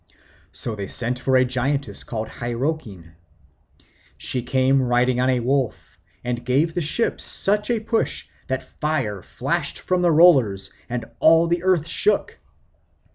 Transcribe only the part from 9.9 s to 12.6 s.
the rollers and all the earth shook.